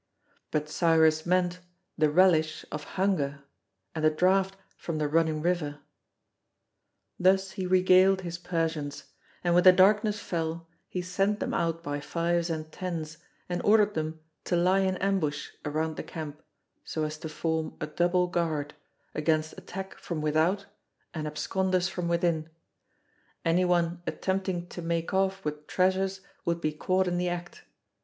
But 0.49 0.67
Cyrus 0.67 1.27
meant 1.27 1.59
the 1.95 2.09
relish 2.09 2.65
of 2.71 2.85
hunger, 2.97 3.43
and 3.93 4.03
the 4.03 4.09
draught 4.09 4.55
from 4.75 4.97
the 4.97 5.07
running 5.07 5.43
river. 5.43 5.81
Thus 7.19 7.51
he 7.51 7.67
regaled 7.67 8.21
his 8.21 8.39
Persians, 8.39 9.03
and 9.43 9.53
when 9.53 9.63
the 9.63 9.71
darkness 9.71 10.19
fell 10.19 10.67
he 10.89 11.03
sent 11.03 11.39
them 11.39 11.53
out 11.53 11.83
by 11.83 11.99
fives 11.99 12.49
and 12.49 12.71
tens 12.71 13.19
and 13.47 13.61
ordered 13.63 13.93
them 13.93 14.19
to 14.45 14.55
lie 14.55 14.79
in 14.79 14.97
ambush 14.97 15.51
around 15.63 15.97
the 15.97 16.01
camp, 16.03 16.41
so 16.83 17.03
as 17.03 17.19
to 17.19 17.29
form 17.29 17.77
a 17.79 17.85
double 17.85 18.25
guard, 18.25 18.73
against 19.13 19.53
attack 19.55 19.95
from 19.99 20.19
without, 20.19 20.65
and 21.13 21.27
absconders 21.27 21.87
from 21.87 22.07
within; 22.07 22.49
any 23.45 23.65
one 23.65 24.01
attempting 24.07 24.65
to 24.69 24.81
make 24.81 25.13
off 25.13 25.45
with 25.45 25.67
treasures 25.67 26.21
would 26.43 26.59
be 26.59 26.71
caught 26.73 27.07
in 27.07 27.19
the 27.19 27.29
act. 27.29 27.65